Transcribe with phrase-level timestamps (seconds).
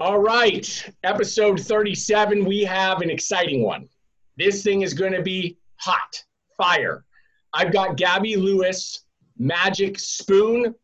[0.00, 2.44] All right, episode 37.
[2.44, 3.88] We have an exciting one.
[4.36, 6.20] This thing is going to be hot,
[6.56, 7.04] fire.
[7.52, 9.04] I've got Gabi Lewis,
[9.38, 10.74] Magic Spoon.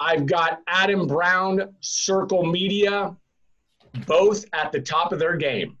[0.00, 3.14] I've got Adam Brown, Circle Media,
[4.06, 5.76] both at the top of their game.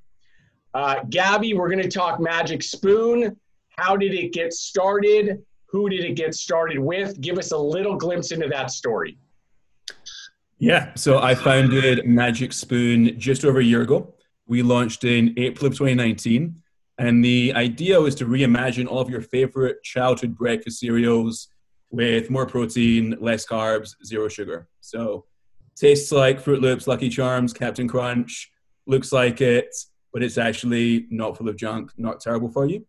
[0.74, 3.34] Uh, Gabi, we're going to talk Magic Spoon.
[3.78, 5.42] How did it get started?
[5.68, 7.18] Who did it get started with?
[7.22, 9.16] Give us a little glimpse into that story.
[10.64, 14.14] Yeah, so I founded Magic Spoon just over a year ago.
[14.46, 16.56] We launched in April of 2019,
[16.96, 21.48] and the idea was to reimagine all of your favorite childhood breakfast cereals
[21.90, 24.66] with more protein, less carbs, zero sugar.
[24.80, 25.26] So,
[25.76, 28.50] tastes like Froot Loops, Lucky Charms, Captain Crunch,
[28.86, 29.76] looks like it,
[30.14, 32.86] but it's actually not full of junk, not terrible for you.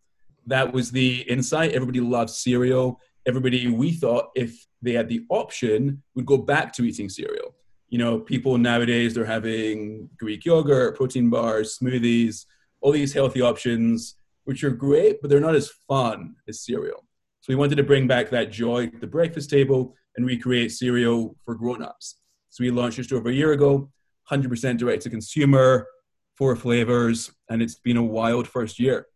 [0.48, 1.74] That was the insight.
[1.74, 3.02] Everybody loves cereal.
[3.28, 7.55] Everybody, we thought, if they had the option, would go back to eating cereal.
[7.90, 12.46] You know, people nowadays they're having Greek yogurt, protein bars, smoothies,
[12.82, 14.16] all these healthy options,
[14.46, 17.06] which are great, but they're not as fun as cereal.
[17.42, 21.36] So we wanted to bring back that joy to the breakfast table and recreate cereal
[21.44, 22.16] for grown-ups.
[22.50, 23.92] So we launched just over a year ago,
[24.32, 25.88] 100% direct to consumer,
[26.36, 29.08] four flavors, and it's been a wild first year.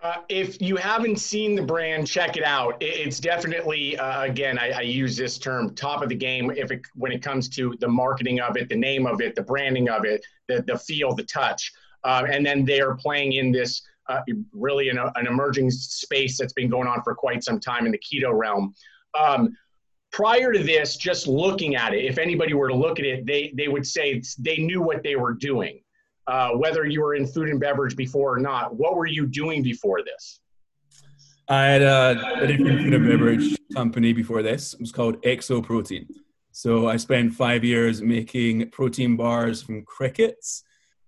[0.00, 2.76] Uh, if you haven't seen the brand, check it out.
[2.80, 6.52] It's definitely, uh, again, I, I, use this term, top of the game.
[6.52, 9.42] If it, when it comes to the marketing of it, the name of it, the
[9.42, 11.72] branding of it, the the feel, the touch,
[12.04, 14.20] uh, and then they are playing in this uh,
[14.52, 17.98] really an, an, emerging space that's been going on for quite some time in the
[17.98, 18.72] keto realm.
[19.18, 19.56] Um,
[20.12, 23.52] prior to this, just looking at it, if anybody were to look at it, they
[23.56, 25.80] they would say they knew what they were doing
[26.28, 28.76] uh, whether you were in food and beverage before or not.
[28.76, 30.40] What were you doing before this?
[31.48, 34.74] I had a, a different food and beverage company before this.
[34.74, 36.06] It was called Exo Protein.
[36.52, 40.62] So I spent five years making protein bars from crickets,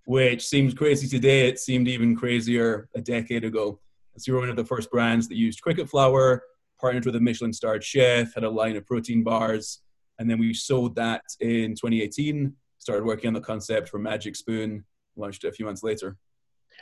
[0.05, 1.47] which seems crazy today.
[1.47, 3.79] It seemed even crazier a decade ago.
[4.17, 6.43] So we were one of the first brands that used cricket flour,
[6.79, 9.81] partnered with a Michelin starred chef, had a line of protein bars,
[10.17, 12.53] and then we sold that in 2018.
[12.79, 14.83] Started working on the concept for Magic Spoon,
[15.15, 16.17] launched a few months later.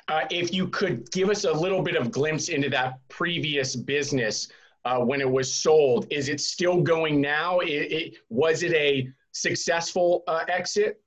[0.08, 4.48] Uh, if you could give us a little bit of glimpse into that previous business
[4.86, 7.60] uh, when it was sold, is it still going now?
[7.60, 11.02] It, it was it a successful uh, exit?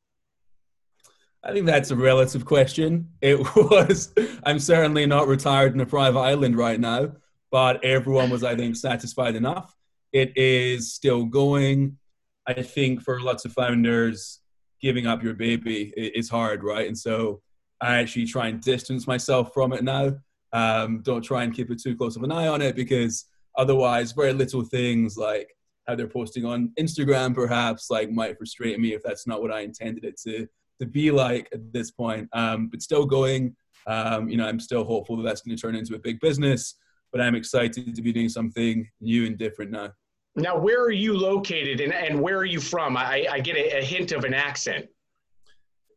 [1.44, 3.08] I think that's a relative question.
[3.20, 4.12] It was.
[4.44, 7.12] I'm certainly not retired in a private island right now,
[7.50, 9.74] but everyone was, I think, satisfied enough.
[10.12, 11.98] It is still going.
[12.46, 14.40] I think for lots of founders,
[14.82, 16.86] giving up your baby is hard, right?
[16.86, 17.40] And so
[17.80, 20.16] I actually try and distance myself from it now.
[20.52, 23.26] Um, don't try and keep it too close of an eye on it because
[23.56, 25.48] otherwise, very little things like
[25.86, 29.60] how they're posting on Instagram, perhaps, like might frustrate me if that's not what I
[29.60, 30.46] intended it to
[30.80, 32.28] to be like at this point.
[32.32, 33.54] Um, but still going.
[33.86, 36.74] Um, you know, I'm still hopeful that that's going to turn into a big business.
[37.12, 39.92] But I'm excited to be doing something new and different now.
[40.34, 42.96] Now, where are you located and, and where are you from?
[42.96, 44.86] I, I get a, a hint of an accent.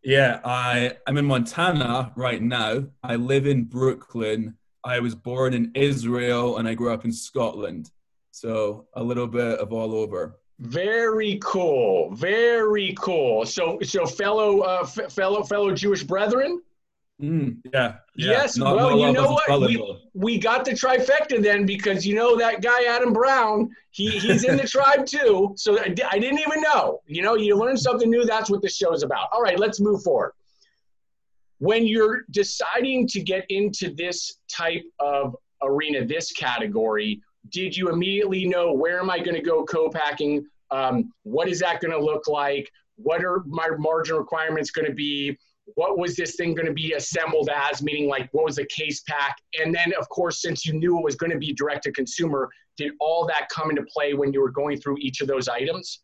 [0.04, 2.86] Yeah, I, I'm in Montana right now.
[3.02, 4.58] I live in Brooklyn.
[4.84, 7.90] I was born in Israel and I grew up in Scotland.
[8.32, 10.38] So a little bit of all over.
[10.60, 12.14] Very cool.
[12.14, 13.46] Very cool.
[13.46, 16.62] So, so fellow, uh, f- fellow, fellow Jewish brethren.
[17.22, 18.58] Mm, yeah, yeah, Yes.
[18.58, 19.62] Not, well, you know what?
[19.62, 23.70] We, we got the trifecta then because you know that guy Adam Brown.
[23.92, 25.54] He he's in the tribe too.
[25.56, 27.00] So I, I didn't even know.
[27.08, 28.26] You know, you learn something new.
[28.26, 29.30] That's what this show is about.
[29.32, 30.34] All right, let's move forward.
[31.60, 38.46] When you're deciding to get into this type of arena, this category, did you immediately
[38.46, 40.46] know where am I going to go co-packing?
[40.72, 42.70] Um, what is that going to look like?
[42.98, 45.38] What are my margin requirements going to be?
[45.74, 47.82] What was this thing going to be assembled as?
[47.82, 49.36] Meaning like what was the case pack?
[49.60, 52.50] And then of course since you knew it was going to be direct to consumer
[52.78, 56.02] did all that come into play when you were going through each of those items?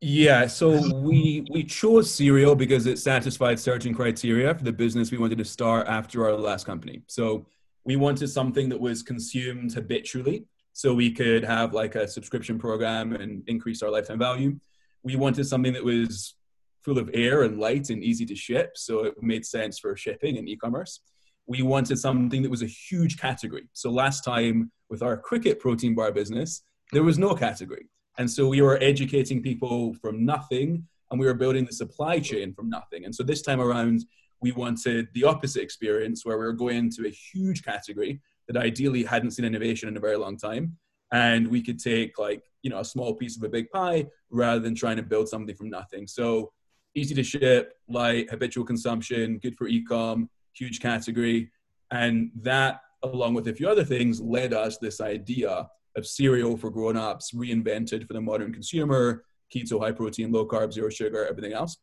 [0.00, 5.18] Yeah so we we chose cereal because it satisfied certain criteria for the business we
[5.18, 7.02] wanted to start after our last company.
[7.06, 7.46] So
[7.84, 13.14] we wanted something that was consumed habitually so we could have like a subscription program
[13.14, 14.60] and increase our lifetime value.
[15.02, 16.34] We wanted something that was
[16.82, 18.72] full of air and light and easy to ship.
[18.76, 21.00] So it made sense for shipping and e-commerce.
[21.46, 23.68] We wanted something that was a huge category.
[23.72, 27.88] So last time with our cricket protein bar business, there was no category.
[28.18, 32.52] And so we were educating people from nothing and we were building the supply chain
[32.52, 33.04] from nothing.
[33.04, 34.04] And so this time around,
[34.40, 39.04] we wanted the opposite experience where we were going into a huge category that ideally
[39.04, 40.76] hadn't seen innovation in a very long time.
[41.12, 44.60] And we could take like, you know, a small piece of a big pie rather
[44.60, 46.06] than trying to build something from nothing.
[46.06, 46.52] So
[46.98, 51.50] easy to ship, light, habitual consumption, good for e-com, huge category.
[51.90, 56.70] And that, along with a few other things, led us this idea of cereal for
[56.70, 59.24] grown-ups, reinvented for the modern consumer,
[59.54, 61.78] keto, high protein, low carb, zero sugar, everything else.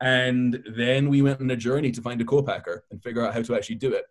[0.00, 3.42] And then we went on a journey to find a co-packer and figure out how
[3.42, 4.04] to actually do it.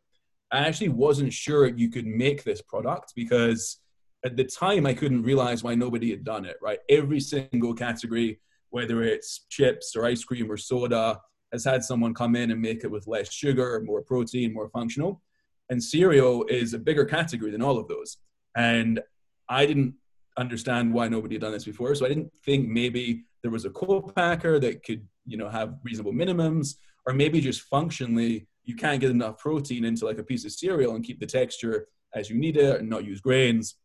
[0.52, 3.80] I actually wasn't sure you could make this product because
[4.24, 6.80] at the time I couldn't realize why nobody had done it, right?
[6.90, 8.40] Every single category,
[8.76, 11.18] whether it's chips or ice cream or soda,
[11.54, 15.22] has had someone come in and make it with less sugar, more protein, more functional.
[15.70, 18.18] And cereal is a bigger category than all of those.
[18.58, 19.00] And
[19.48, 19.94] I didn't
[20.38, 21.96] understand why nobody had done this before.
[21.96, 26.12] So I didn't think maybe there was a co-packer that could, you know, have reasonable
[26.12, 26.76] minimums,
[27.08, 30.96] or maybe just functionally you can't get enough protein into like a piece of cereal
[30.96, 33.76] and keep the texture as you need it and not use grains.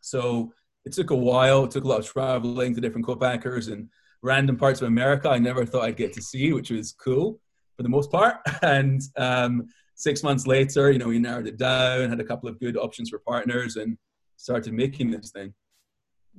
[0.00, 0.52] So
[0.84, 1.62] it took a while.
[1.64, 3.88] It took a lot of traveling to different co-packers and
[4.24, 7.38] random parts of America I never thought I'd get to see, which was cool
[7.76, 8.36] for the most part.
[8.62, 12.58] And um, six months later, you know, we narrowed it down, had a couple of
[12.58, 13.98] good options for partners, and
[14.36, 15.52] started making this thing.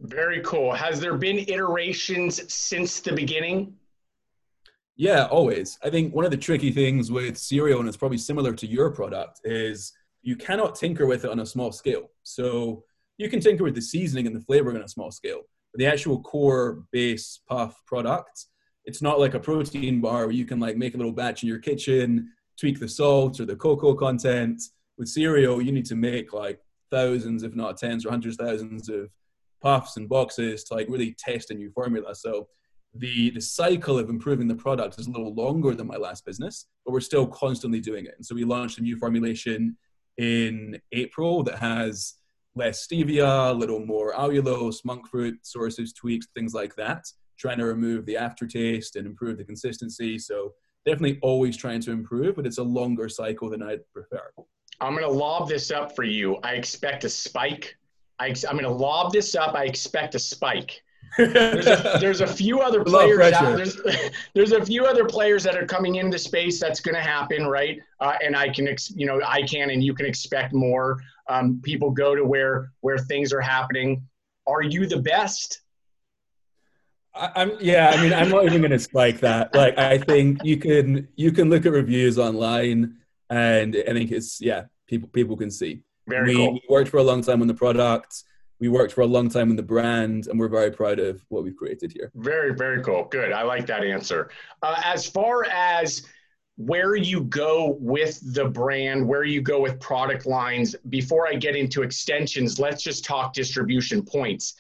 [0.02, 0.74] Very cool.
[0.74, 3.76] Has there been iterations since the beginning?
[4.98, 5.78] Yeah, always.
[5.84, 8.90] I think one of the tricky things with cereal, and it's probably similar to your
[8.92, 9.94] product, is
[10.24, 12.10] you cannot tinker with it on a small scale.
[12.24, 12.84] So
[13.18, 15.42] you can tinker with the seasoning and the flavor on a small scale.
[15.78, 18.46] The actual core base puff product,
[18.86, 21.50] it's not like a protein bar where you can like make a little batch in
[21.50, 22.30] your kitchen,
[22.60, 24.62] tweak the salt or the cocoa content.
[24.98, 26.60] With cereal, you need to make like
[26.92, 29.10] thousands, if not tens or hundreds of thousands of
[29.62, 32.16] puffs and boxes to like really test a new formula.
[32.16, 32.48] So
[32.94, 36.68] the the cycle of improving the product is a little longer than my last business,
[36.86, 38.14] but we're still constantly doing it.
[38.16, 39.78] And so we launched a new formulation
[40.18, 42.14] in April that has
[42.56, 47.06] less stevia, a little more allulose, monk fruit sources, tweaks, things like that.
[47.38, 50.18] Trying to remove the aftertaste and improve the consistency.
[50.18, 50.54] So
[50.86, 54.32] definitely always trying to improve, but it's a longer cycle than I'd prefer.
[54.80, 56.38] I'm going to lob this up for you.
[56.44, 57.78] I expect a spike.
[58.20, 59.56] I, am going to lob this up.
[59.56, 60.82] I expect a spike.
[61.18, 63.80] there's, a, there's a few other players out, there's,
[64.34, 67.80] there's a few other players that are coming into space that's going to happen right
[68.00, 71.60] uh, and i can ex, you know i can and you can expect more um,
[71.64, 74.06] people go to where where things are happening
[74.48, 75.62] are you the best
[77.18, 77.94] I, am yeah.
[77.96, 79.56] I mean, I'm not even going to spike that.
[79.56, 82.98] Like, I think you can you can look at reviews online,
[83.30, 84.66] and I think it's yeah.
[84.86, 85.82] People people can see.
[86.10, 86.54] Very we, cool.
[86.56, 88.26] we worked for a long time on the product
[88.60, 91.44] we worked for a long time in the brand and we're very proud of what
[91.44, 92.12] we've created here.
[92.16, 93.06] Very, very cool.
[93.06, 93.32] Good.
[93.32, 94.30] I like that answer.
[94.62, 96.06] Uh, as far as
[96.58, 101.56] where you go with the brand, where you go with product lines, before I get
[101.56, 104.54] into extensions, let's just talk distribution points.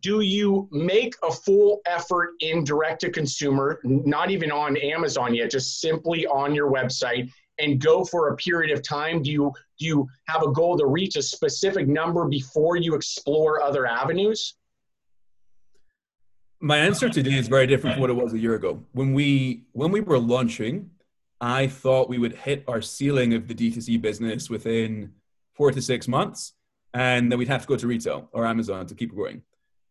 [0.00, 5.50] Do you make a full effort in direct to consumer, not even on Amazon yet,
[5.50, 7.30] just simply on your website?
[7.60, 9.22] and go for a period of time?
[9.22, 13.62] Do you do you have a goal to reach a specific number before you explore
[13.62, 14.54] other avenues?
[16.60, 18.82] My answer today is very different from what it was a year ago.
[18.92, 20.90] When we when we were launching,
[21.40, 25.12] I thought we would hit our ceiling of the D2C business within
[25.54, 26.54] four to six months,
[26.94, 29.42] and then we'd have to go to retail or Amazon to keep growing.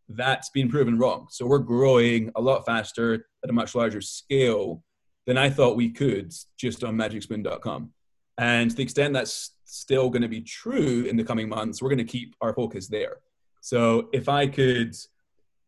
[0.10, 1.28] That's been proven wrong.
[1.30, 4.84] So we're growing a lot faster at a much larger scale
[5.26, 7.92] than I thought we could just on magicspoon.com.
[8.38, 11.90] And to the extent that's still going to be true in the coming months, we're
[11.90, 13.18] going to keep our focus there.
[13.62, 14.96] So if I could,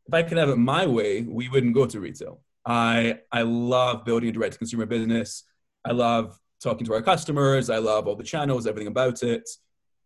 [0.08, 2.42] if I could have it my way, we wouldn't go to retail.
[2.66, 5.44] I I love building a direct to consumer business.
[5.86, 7.70] I love talking to our customers.
[7.70, 9.50] I love all the channels, everything about it.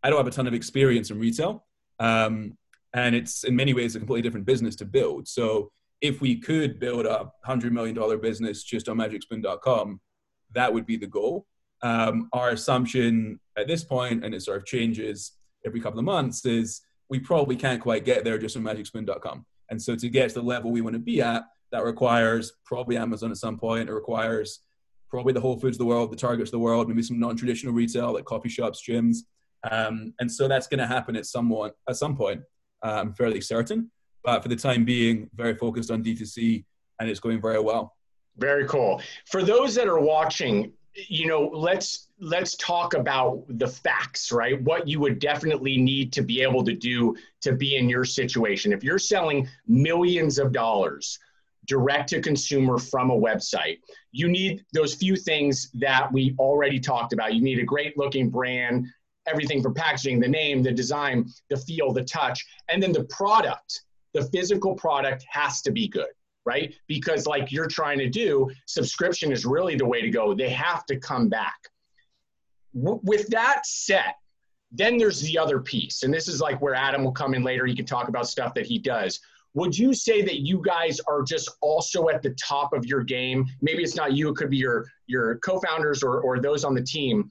[0.03, 1.65] I don't have a ton of experience in retail,
[1.99, 2.57] um,
[2.93, 5.27] and it's in many ways a completely different business to build.
[5.27, 10.01] So if we could build a hundred million dollar business just on magicspoon.com,
[10.53, 11.47] that would be the goal.
[11.81, 15.33] Um, our assumption at this point, and it sort of changes
[15.65, 19.45] every couple of months, is we probably can't quite get there just on magicspoon.com.
[19.69, 22.97] And so to get to the level we want to be at, that requires probably
[22.97, 23.89] Amazon at some point.
[23.89, 24.59] It requires
[25.13, 27.71] probably the Whole Foods of the world, the Targets of the world, maybe some non-traditional
[27.71, 29.17] retail like coffee shops, gyms.
[29.69, 31.53] Um, and so that's going to happen at some,
[31.87, 32.41] at some point.
[32.81, 33.91] I'm fairly certain.
[34.23, 36.65] But for the time being, very focused on D2C
[36.99, 37.95] and it's going very well.
[38.37, 39.03] Very cool.
[39.29, 44.59] For those that are watching, you know, let's let's talk about the facts, right?
[44.63, 48.73] What you would definitely need to be able to do to be in your situation.
[48.73, 51.19] If you're selling millions of dollars
[51.65, 53.79] direct to consumer from a website,
[54.11, 57.33] you need those few things that we already talked about.
[57.33, 58.87] You need a great looking brand,
[59.25, 63.81] everything from packaging, the name, the design, the feel, the touch, and then the product
[64.13, 66.09] the physical product has to be good.
[66.45, 66.73] right?
[66.87, 70.33] Because like you're trying to do, subscription is really the way to go.
[70.33, 71.57] They have to come back.
[72.75, 74.15] W- with that set,
[74.71, 76.03] then there's the other piece.
[76.03, 77.65] And this is like where Adam will come in later.
[77.65, 79.19] He can talk about stuff that he does.
[79.55, 83.45] Would you say that you guys are just also at the top of your game?
[83.61, 86.81] Maybe it's not you, it could be your your co-founders or, or those on the
[86.81, 87.29] team.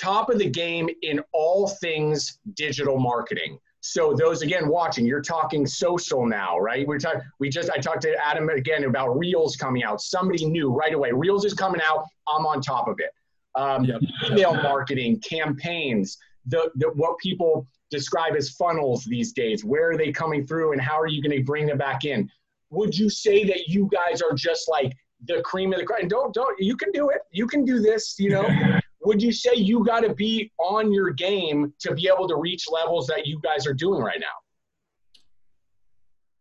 [0.00, 3.58] Top of the game in all things digital marketing.
[3.80, 6.86] So those again watching, you're talking social now, right?
[6.86, 7.22] We're talking.
[7.40, 10.00] We just I talked to Adam again about Reels coming out.
[10.00, 11.10] Somebody knew right away.
[11.12, 12.04] Reels is coming out.
[12.28, 13.10] I'm on top of it.
[13.54, 14.00] Um, yep.
[14.26, 19.64] Email marketing, campaigns, the, the what people describe as funnels these days.
[19.64, 22.30] Where are they coming through, and how are you going to bring them back in?
[22.70, 26.00] Would you say that you guys are just like the cream of the crop?
[26.00, 27.20] And don't don't you can do it.
[27.30, 28.16] You can do this.
[28.18, 28.48] You know.
[29.08, 32.66] would you say you got to be on your game to be able to reach
[32.70, 34.26] levels that you guys are doing right now?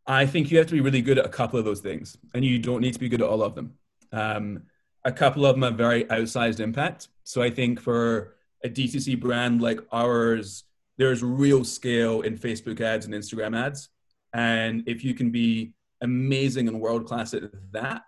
[0.06, 2.44] I think you have to be really good at a couple of those things, and
[2.44, 3.74] you don't need to be good at all of them.
[4.12, 4.64] Um,
[5.04, 7.10] a couple of them have very outsized impact.
[7.24, 10.64] So I think for a DTC brand like ours,
[10.98, 13.90] there's real scale in Facebook ads and Instagram ads.
[14.34, 18.04] And if you can be amazing and world class at that,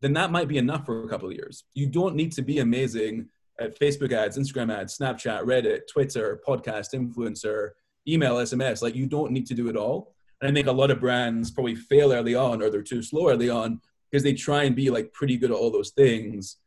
[0.00, 1.64] then that might be enough for a couple of years.
[1.74, 6.92] You don't need to be amazing at Facebook ads, Instagram ads, Snapchat, Reddit, Twitter, podcast,
[6.94, 7.70] influencer,
[8.06, 8.82] email, SMS.
[8.82, 10.14] Like you don't need to do it all.
[10.40, 13.30] And I think a lot of brands probably fail early on or they're too slow
[13.30, 16.58] early on because they try and be like pretty good at all those things.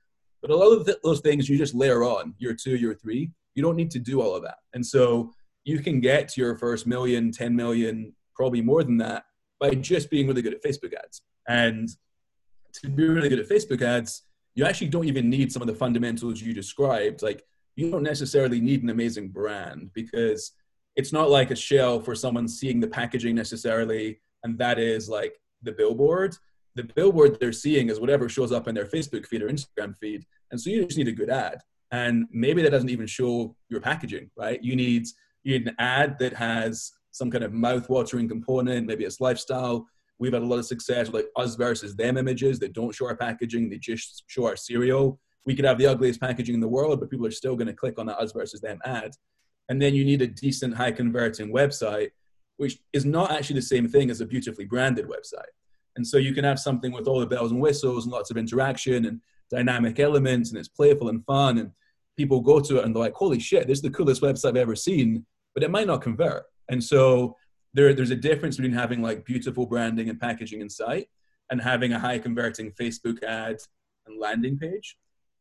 [0.42, 3.32] But a lot of those things you just layer on year two, year three.
[3.56, 4.58] You don't need to do all of that.
[4.74, 5.34] And so
[5.68, 9.26] you can get to your first million, 10 million, probably more than that
[9.60, 11.22] by just being really good at Facebook ads.
[11.50, 11.90] And
[12.76, 14.24] to be really good at Facebook ads,
[14.56, 17.22] you actually don't even need some of the fundamentals you described.
[17.22, 17.44] Like
[17.76, 20.54] you don't necessarily need an amazing brand because
[20.96, 25.36] it's not like a shell for someone seeing the packaging necessarily, and that is like
[25.64, 26.34] the billboard.
[26.76, 30.26] The billboard they're seeing is whatever shows up in their Facebook feed or Instagram feed,
[30.50, 31.60] and so you just need a good ad.
[31.92, 34.64] And maybe that doesn't even show your packaging, right?
[34.64, 35.08] You need you need
[35.56, 39.88] an ad that has some kind of mouth-watering component, maybe it's lifestyle,
[40.20, 43.08] We've had a lot of success with like us versus them images that don't show
[43.08, 45.20] our packaging, they just show our cereal.
[45.46, 47.74] We could have the ugliest packaging in the world, but people are still going to
[47.74, 49.12] click on that us versus them ad.
[49.70, 52.10] And then you need a decent, high converting website,
[52.58, 55.52] which is not actually the same thing as a beautifully branded website.
[55.96, 58.38] And so you can have something with all the bells and whistles and lots of
[58.38, 61.60] interaction and dynamic elements, and it's playful and fun.
[61.60, 61.72] And
[62.18, 64.58] people go to it and they're like, holy shit, this is the coolest website I've
[64.58, 65.26] ever seen,
[65.58, 66.44] but it might not convert.
[66.70, 67.36] And so
[67.74, 71.08] there, there's a difference between having like beautiful branding and packaging in site
[71.50, 73.58] and having a high converting Facebook ad
[74.06, 75.00] and landing page.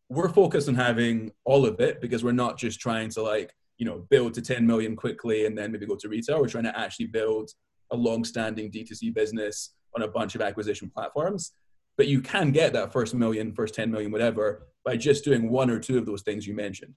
[0.08, 3.84] We're focused on having all of it because we're not just trying to like, you
[3.84, 6.40] know, build to 10 million quickly and then maybe go to retail.
[6.40, 7.50] We're trying to actually build
[7.90, 11.52] a long-standing D2C business on a bunch of acquisition platforms.
[11.98, 15.68] But you can get that first million, first 10 million, whatever, by just doing one
[15.68, 16.94] or two of those things you mentioned.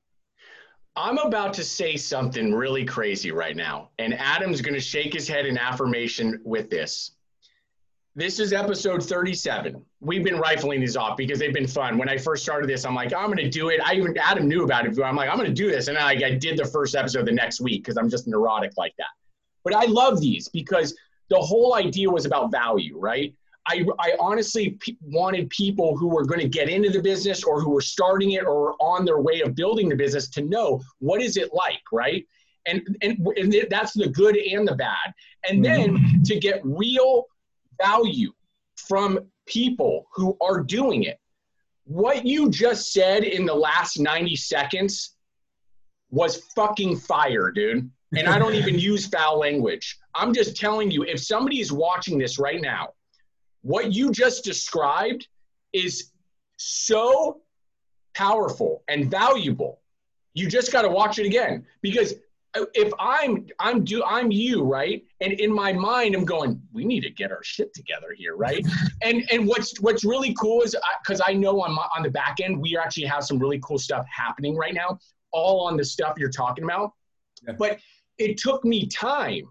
[0.95, 5.27] I'm about to say something really crazy right now, and Adam's going to shake his
[5.27, 7.11] head in affirmation with this.
[8.15, 9.81] This is episode 37.
[10.01, 11.97] We've been rifling these off because they've been fun.
[11.97, 13.79] When I first started this, I'm like, I'm going to do it.
[13.85, 14.99] I even Adam knew about it.
[14.99, 17.31] I'm like, I'm going to do this, and I, I did the first episode the
[17.31, 19.07] next week because I'm just neurotic like that.
[19.63, 20.95] But I love these because
[21.29, 23.33] the whole idea was about value, right?
[23.69, 27.61] I, I honestly p- wanted people who were going to get into the business or
[27.61, 31.21] who were starting it or on their way of building the business to know what
[31.21, 32.25] is it like, right?
[32.65, 35.13] And, and, and that's the good and the bad.
[35.47, 36.23] And then mm-hmm.
[36.23, 37.25] to get real
[37.81, 38.33] value
[38.75, 41.19] from people who are doing it.
[41.85, 45.15] What you just said in the last 90 seconds
[46.09, 47.89] was fucking fire, dude.
[48.17, 49.97] And I don't even use foul language.
[50.15, 52.89] I'm just telling you, if somebody is watching this right now
[53.61, 55.27] what you just described
[55.73, 56.11] is
[56.57, 57.41] so
[58.13, 59.81] powerful and valuable.
[60.33, 62.15] You just got to watch it again because
[62.55, 67.01] if I'm I'm do I'm you right, and in my mind I'm going, we need
[67.01, 68.65] to get our shit together here, right?
[69.03, 72.09] and and what's what's really cool is because I, I, know on my on the
[72.09, 74.97] back end we actually have some really cool stuff happening right now,
[75.31, 76.93] all on the stuff you're talking about.
[77.45, 77.53] Yeah.
[77.57, 77.79] But
[78.17, 79.47] it took me time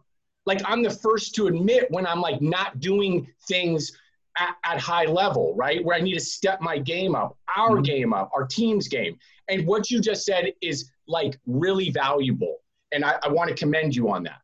[0.48, 3.92] like I'm the first to admit when I'm like not doing things
[4.38, 5.84] at, at high level, right?
[5.84, 7.82] Where I need to step my game up, our mm-hmm.
[7.82, 9.18] game up, our team's game.
[9.50, 12.56] And what you just said is like really valuable.
[12.92, 14.40] And I, I want to commend you on that.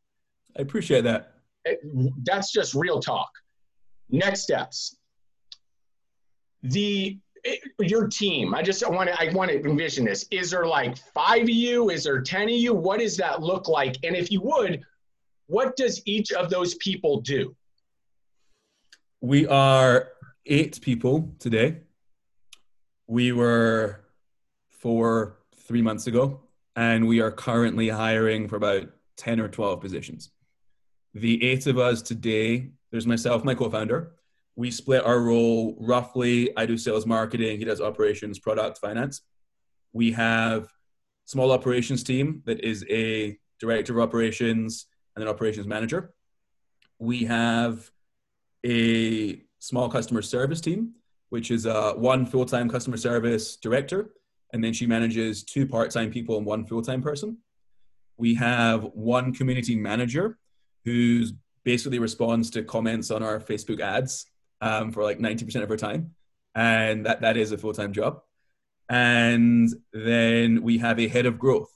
[0.58, 1.36] I appreciate that.
[1.64, 1.80] It,
[2.22, 3.30] that's just real talk.
[4.10, 4.96] Next steps.
[6.62, 8.54] The it, your team.
[8.54, 10.26] I just want to I want to envision this.
[10.30, 11.88] Is there like five of you?
[11.88, 12.74] Is there ten of you?
[12.74, 13.96] What does that look like?
[14.02, 14.84] And if you would,
[15.46, 17.54] what does each of those people do?
[19.20, 20.10] We are
[20.46, 21.80] eight people today.
[23.06, 24.00] We were
[24.70, 26.40] four three months ago,
[26.76, 30.30] and we are currently hiring for about 10 or 12 positions.
[31.14, 34.12] The eight of us today, there's myself, my co founder.
[34.56, 36.56] We split our role roughly.
[36.56, 39.22] I do sales marketing, he does operations, product, finance.
[39.92, 40.68] We have
[41.24, 46.12] small operations team that is a director of operations and an operations manager.
[46.98, 47.90] We have
[48.64, 50.92] a small customer service team,
[51.30, 54.10] which is uh, one full time customer service director,
[54.52, 57.38] and then she manages two part time people and one full time person.
[58.16, 60.38] We have one community manager
[60.84, 61.32] who's
[61.64, 64.26] basically responds to comments on our Facebook ads
[64.60, 66.14] um, for like 90% of her time.
[66.54, 68.20] And that, that is a full time job.
[68.88, 71.73] And then we have a head of growth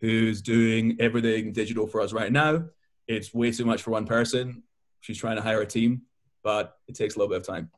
[0.00, 2.64] who's doing everything digital for us right now.
[3.06, 4.62] It's way too much for one person.
[5.00, 6.02] She's trying to hire a team,
[6.42, 7.70] but it takes a little bit of time.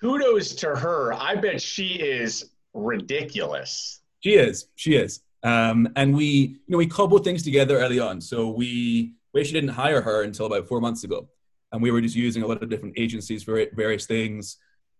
[0.00, 1.12] Kudos to her.
[1.12, 4.00] I bet she is ridiculous.
[4.20, 4.66] She is.
[4.74, 5.20] She is.
[5.42, 8.20] Um, and we, you know, we cobbled things together early on.
[8.20, 11.28] So we, we actually didn't hire her until about four months ago,
[11.72, 14.58] and we were just using a lot of different agencies for various things.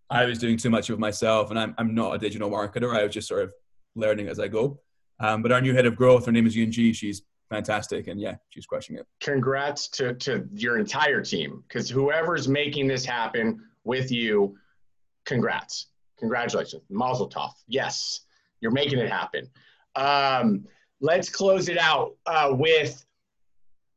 [0.08, 2.94] I was doing too much of myself, and I'm, I'm not a digital marketer.
[2.94, 3.52] I was just sort of
[3.94, 4.80] learning as I go.
[5.20, 6.94] Um, but our new head of growth, her name is Yunji.
[6.94, 9.06] She's fantastic, and yeah, she's crushing it.
[9.20, 14.56] Congrats to, to your entire team, because whoever's making this happen with you,
[15.26, 15.88] congrats.
[16.18, 16.82] Congratulations.
[16.90, 17.52] Mazel tov.
[17.66, 18.20] Yes,
[18.60, 19.48] you're making it happen.
[19.96, 20.64] Um,
[21.00, 23.04] let's close it out uh, with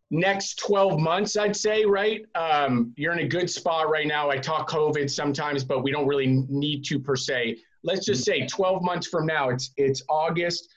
[0.09, 2.25] next 12 months, I'd say, right?
[2.35, 4.29] Um, you're in a good spot right now.
[4.29, 7.57] I talk COVID sometimes, but we don't really need to per se.
[7.83, 10.69] Let's just say 12 months from now, it's it's August,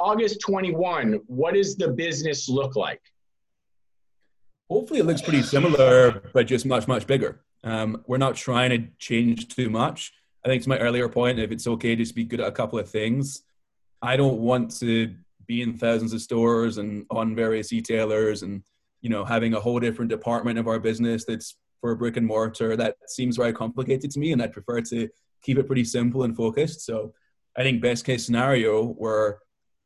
[0.00, 1.20] August 21.
[1.26, 3.02] What does the business look like?
[4.70, 7.42] Hopefully, it looks pretty similar, but just much much bigger.
[7.62, 10.12] Um, we're not trying to change too much.
[10.44, 12.78] I think to my earlier point, if it's okay to be good at a couple
[12.78, 13.42] of things,
[14.00, 15.14] I don't want to
[15.46, 18.62] be in thousands of stores and on various retailers and
[19.02, 22.76] you know having a whole different department of our business that's for brick and mortar
[22.76, 25.08] that seems very complicated to me and i'd prefer to
[25.42, 27.12] keep it pretty simple and focused so
[27.56, 29.38] i think best case scenario we're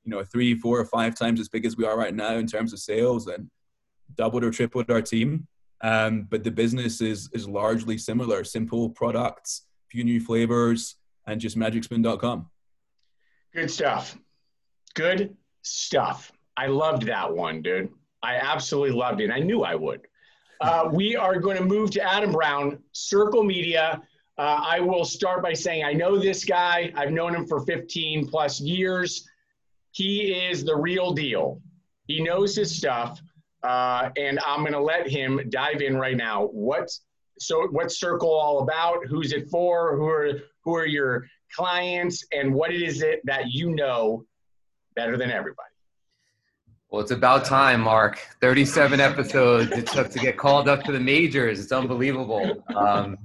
[0.05, 2.47] you know three four or five times as big as we are right now in
[2.47, 3.51] terms of sales and
[4.17, 5.47] doubled or tripled our team
[5.83, 11.59] um, but the business is is largely similar simple products few new flavors and just
[11.59, 12.49] magicspoon.com
[13.55, 14.17] good stuff
[14.95, 17.91] good stuff i loved that one dude
[18.25, 19.31] I absolutely loved it.
[19.31, 20.01] I knew I would.
[20.61, 24.03] Uh, we are going to move to Adam Brown, Circle Media.
[24.39, 26.91] Uh, I will start by saying I know this guy.
[26.97, 29.29] I've known him for 15 plus years.
[29.95, 31.61] He is the real deal.
[32.09, 33.21] He knows his stuff,
[33.63, 36.47] uh, and I'm going to let him dive in right now.
[36.47, 37.03] What's
[37.39, 37.69] so?
[37.69, 39.07] What's Circle all about?
[39.07, 39.97] Who's it for?
[39.97, 40.33] Who are
[40.65, 44.25] who are your clients, and what is it that you know
[44.97, 45.69] better than everybody?
[46.91, 48.19] Well, it's about time, Mark.
[48.41, 51.61] 37 episodes it took to get called up to the majors.
[51.61, 52.65] It's unbelievable.
[52.75, 53.17] Um,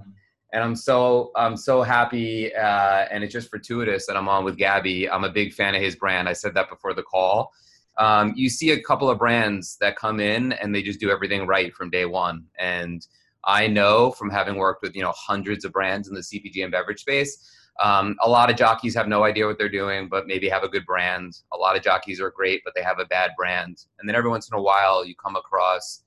[0.53, 4.57] and I'm so I'm so happy, uh, and it's just fortuitous that I'm on with
[4.57, 5.09] Gabi.
[5.11, 6.27] I'm a big fan of his brand.
[6.27, 7.51] I said that before the call.
[7.97, 11.45] Um, you see a couple of brands that come in and they just do everything
[11.45, 12.45] right from day one.
[12.57, 13.05] And
[13.43, 16.71] I know from having worked with you know hundreds of brands in the CPG and
[16.71, 20.49] beverage space um, a lot of jockeys have no idea what they're doing, but maybe
[20.49, 21.37] have a good brand.
[21.53, 23.85] A lot of jockeys are great, but they have a bad brand.
[23.99, 26.03] And then every once in a while, you come across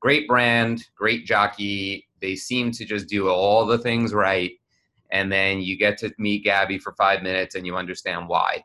[0.00, 2.06] great brand, great jockey.
[2.20, 4.52] They seem to just do all the things right.
[5.10, 8.64] And then you get to meet Gabi for five minutes and you understand why.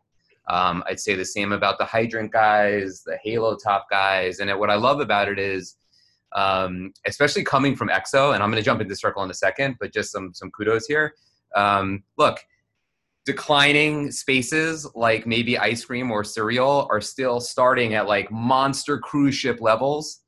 [0.50, 4.40] Um, I'd say the same about the hydrant guys, the halo top guys.
[4.40, 5.78] And what I love about it is,
[6.34, 9.78] um, especially coming from EXO, and I'm going to jump into Circle in a second,
[9.80, 11.14] but just some some kudos here
[11.56, 12.40] um, look,
[13.26, 19.36] declining spaces like maybe ice cream or cereal are still starting at like monster cruise
[19.36, 20.22] ship levels.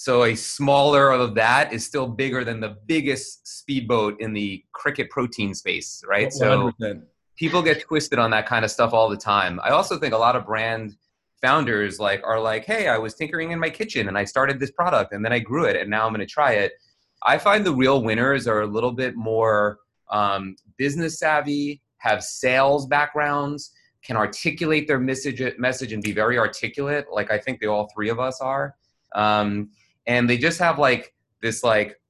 [0.00, 5.10] So a smaller of that is still bigger than the biggest speedboat in the cricket
[5.10, 6.28] protein space, right?
[6.28, 6.72] 100%.
[6.78, 7.00] So
[7.34, 9.58] people get twisted on that kind of stuff all the time.
[9.64, 10.94] I also think a lot of brand
[11.42, 14.70] founders like are like, "Hey, I was tinkering in my kitchen and I started this
[14.70, 16.74] product and then I grew it and now I'm going to try it."
[17.24, 19.80] I find the real winners are a little bit more
[20.12, 23.72] um, business savvy, have sales backgrounds,
[24.04, 28.10] can articulate their message message and be very articulate, like I think they all three
[28.10, 28.76] of us are.
[29.16, 29.70] Um,
[30.08, 32.00] and they just have like this like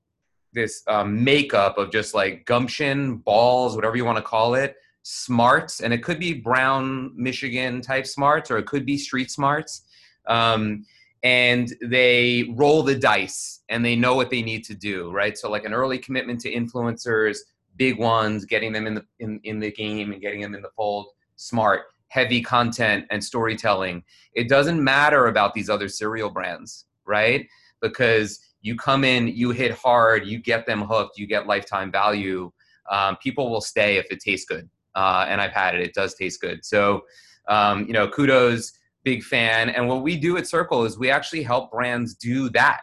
[0.55, 5.81] this um, makeup of just like gumption, balls, whatever you want to call it, smarts,
[5.81, 9.83] and it could be brown Michigan type smarts, or it could be street smarts.
[10.27, 10.87] Um,
[11.25, 15.37] and they roll the dice and they know what they need to do, right?
[15.37, 17.39] So like an early commitment to influencers,
[17.77, 20.71] big ones, getting them in the in, in the game and getting them in the
[20.77, 24.05] fold, smart, heavy content and storytelling.
[24.33, 27.47] It doesn't matter about these other cereal brands, right?
[27.81, 32.51] Because you come in, you hit hard, you get them hooked, you get lifetime value.
[32.91, 34.69] Um, people will stay if it tastes good.
[34.95, 36.65] Uh, and I've had it; it does taste good.
[36.65, 37.03] So,
[37.49, 38.73] um, you know, kudos
[39.05, 39.71] big fan.
[39.71, 42.81] And what we do at Circle is we actually help brands do that.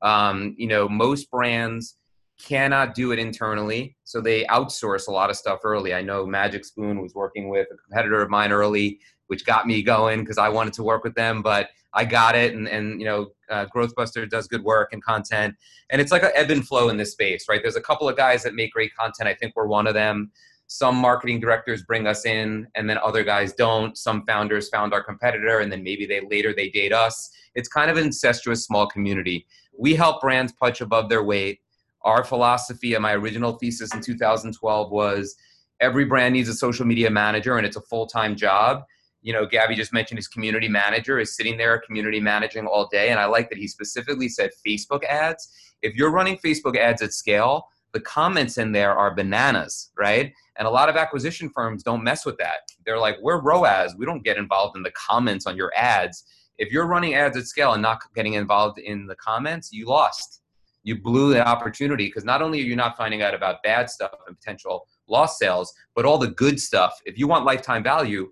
[0.00, 1.96] Um, you know, most brands
[2.42, 5.94] cannot do it internally, so they outsource a lot of stuff early.
[5.94, 9.82] I know Magic Spoon was working with a competitor of mine early, which got me
[9.82, 12.54] going because I wanted to work with them, but I got it.
[12.54, 15.54] And, and you know, uh, Growthbuster does good work and content.
[15.90, 17.60] And it's like an ebb and flow in this space, right?
[17.62, 19.28] There's a couple of guys that make great content.
[19.28, 20.32] I think we're one of them
[20.72, 25.02] some marketing directors bring us in and then other guys don't some founders found our
[25.02, 28.86] competitor and then maybe they later they date us it's kind of an incestuous small
[28.86, 29.46] community
[29.78, 31.60] we help brands punch above their weight
[32.04, 35.36] our philosophy and my original thesis in 2012 was
[35.80, 38.82] every brand needs a social media manager and it's a full-time job
[39.20, 43.10] you know gabi just mentioned his community manager is sitting there community managing all day
[43.10, 45.48] and i like that he specifically said facebook ads
[45.82, 50.32] if you're running facebook ads at scale the comments in there are bananas, right?
[50.56, 52.72] And a lot of acquisition firms don't mess with that.
[52.84, 53.94] They're like, we're ROAS.
[53.96, 56.24] We don't get involved in the comments on your ads.
[56.58, 60.40] If you're running ads at scale and not getting involved in the comments, you lost.
[60.82, 64.12] You blew the opportunity because not only are you not finding out about bad stuff
[64.26, 66.98] and potential lost sales, but all the good stuff.
[67.04, 68.30] If you want lifetime value,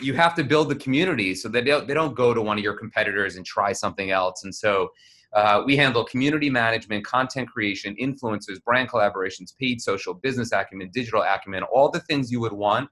[0.00, 2.58] you have to build the community so that they don't, they don't go to one
[2.58, 4.44] of your competitors and try something else.
[4.44, 4.90] And so
[5.32, 11.22] uh, we handle community management, content creation, influencers, brand collaborations, paid social, business acumen, digital
[11.22, 12.88] acumen, all the things you would want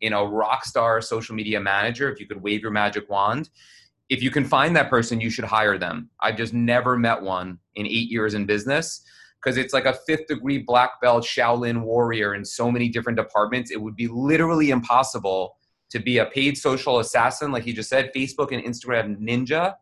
[0.00, 3.50] in a rock star social media manager if you could wave your magic wand.
[4.10, 6.10] If you can find that person, you should hire them.
[6.20, 9.02] I've just never met one in eight years in business
[9.42, 13.70] because it's like a fifth degree black belt Shaolin warrior in so many different departments.
[13.70, 15.56] It would be literally impossible
[15.90, 19.74] to be a paid social assassin, like you just said, Facebook and Instagram ninja,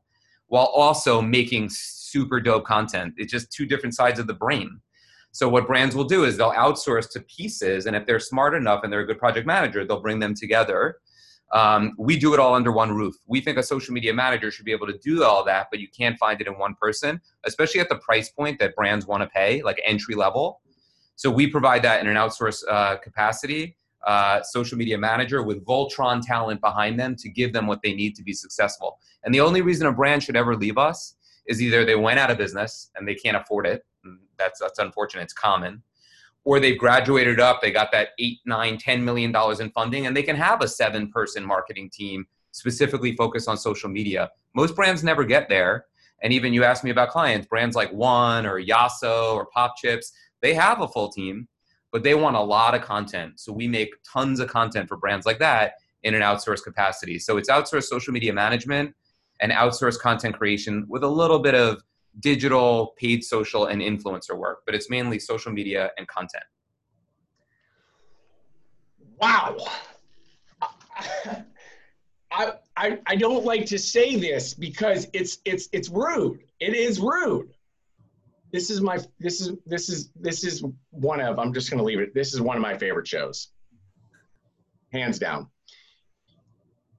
[0.47, 3.15] while also making super dope content.
[3.17, 4.81] It's just two different sides of the brain.
[5.33, 8.81] So what brands will do is they'll outsource to pieces, and if they're smart enough
[8.85, 10.97] and they're a good project manager, they'll bring them together.
[11.53, 13.15] Um, we do it all under one roof.
[13.27, 15.89] We think a social media manager should be able to do all that, but you
[15.89, 19.29] can't find it in one person, especially at the price point that brands want to
[19.29, 20.61] pay, like entry level.
[21.17, 26.25] So we provide that in an outsource uh, capacity, uh, social media manager with Voltron
[26.25, 28.99] talent behind them to give them what they need to be successful.
[29.25, 32.31] And the only reason a brand should ever leave us is either they went out
[32.31, 33.85] of business and they can't afford it.
[34.39, 35.23] That's that's unfortunate.
[35.23, 35.83] It's common.
[36.49, 40.17] Or they've graduated up, they got that eight, nine, ten million dollars in funding, and
[40.17, 44.31] they can have a seven-person marketing team specifically focused on social media.
[44.55, 45.85] Most brands never get there.
[46.23, 50.11] And even you asked me about clients, brands like One or Yasso or Pop Chips,
[50.41, 51.49] they have a full team,
[51.93, 53.39] but they want a lot of content.
[53.39, 57.19] So we make tons of content for brands like that in an outsourced capacity.
[57.19, 58.95] So it's outsourced social media management
[59.41, 61.83] and outsourced content creation with a little bit of
[62.21, 66.45] digital, paid social, and influencer work, but it's mainly social media and content.
[69.21, 69.57] Wow.
[72.31, 76.41] I, I, I don't like to say this because it's it's it's rude.
[76.61, 77.55] It is rude.
[78.53, 82.01] This is my this is this is this is one of I'm just gonna leave
[82.01, 82.15] it.
[82.15, 83.49] This is one of my favorite shows.
[84.93, 85.49] Hands down.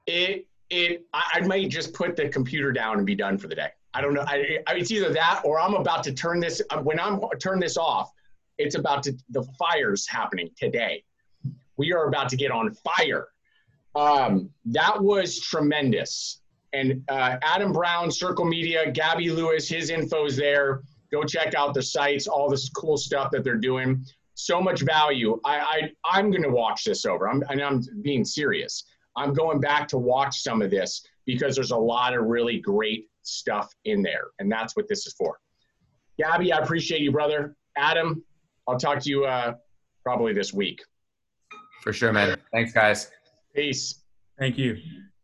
[0.08, 3.55] It it I, I might just put the computer down and be done for the
[3.55, 3.69] day.
[3.93, 4.23] I don't know.
[4.28, 6.62] I, I, it's either that or I'm about to turn this.
[6.69, 8.12] Uh, when I'm turn this off,
[8.58, 11.04] it's about to the fires happening today.
[11.78, 13.30] We are about to get on fire.
[13.95, 16.41] Um, that was tremendous.
[16.73, 20.84] And uh, Adam Brown, Circle Media, Gabi Lewis, his info's there.
[21.12, 24.06] Go check out the sites, all this cool stuff that they're doing.
[24.36, 25.39] So much value.
[25.43, 27.28] I, I I'm going to watch this over.
[27.28, 28.84] I'm and I'm being serious.
[29.15, 33.08] I'm going back to watch some of this because there's a lot of really great
[33.23, 34.27] stuff in there.
[34.39, 35.38] And that's what this is for.
[36.21, 37.55] Gabi, I appreciate you, brother.
[37.77, 38.23] Adam,
[38.67, 39.53] I'll talk to you uh,
[40.03, 40.82] probably this week.
[41.82, 42.38] For sure, man.
[42.51, 43.10] Thanks, guys.
[43.55, 44.03] Peace.
[44.38, 44.77] Thank you.